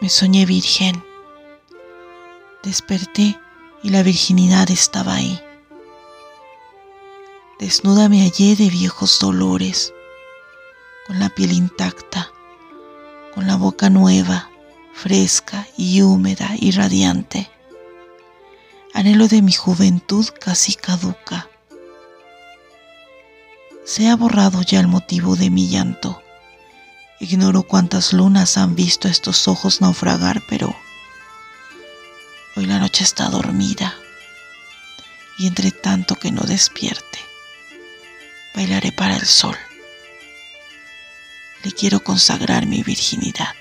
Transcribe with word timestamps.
Me 0.00 0.08
soñé 0.08 0.46
virgen. 0.46 1.02
Desperté 2.62 3.36
y 3.82 3.88
la 3.88 4.04
virginidad 4.04 4.70
estaba 4.70 5.14
ahí. 5.14 5.40
Desnuda 7.58 8.08
me 8.08 8.22
hallé 8.22 8.54
de 8.54 8.70
viejos 8.70 9.18
dolores, 9.18 9.92
con 11.08 11.18
la 11.18 11.30
piel 11.30 11.50
intacta, 11.50 12.30
con 13.34 13.48
la 13.48 13.56
boca 13.56 13.90
nueva, 13.90 14.48
fresca 14.92 15.66
y 15.76 16.02
húmeda 16.02 16.52
y 16.56 16.70
radiante. 16.70 17.50
Anhelo 18.94 19.26
de 19.26 19.42
mi 19.42 19.52
juventud 19.52 20.28
casi 20.38 20.74
caduca. 20.74 21.48
Se 23.84 24.08
ha 24.08 24.14
borrado 24.14 24.62
ya 24.62 24.78
el 24.78 24.86
motivo 24.86 25.34
de 25.34 25.50
mi 25.50 25.68
llanto. 25.68 26.22
Ignoro 27.20 27.64
cuántas 27.64 28.12
lunas 28.12 28.56
han 28.56 28.76
visto 28.76 29.08
estos 29.08 29.48
ojos 29.48 29.80
naufragar, 29.80 30.40
pero 30.48 30.76
hoy 32.54 32.66
la 32.66 32.78
noche 32.78 33.02
está 33.02 33.28
dormida 33.28 33.92
y 35.36 35.48
entre 35.48 35.72
tanto 35.72 36.14
que 36.14 36.30
no 36.30 36.42
despierte, 36.42 37.18
bailaré 38.54 38.92
para 38.92 39.16
el 39.16 39.26
sol. 39.26 39.56
Le 41.64 41.72
quiero 41.72 42.04
consagrar 42.04 42.66
mi 42.66 42.84
virginidad. 42.84 43.57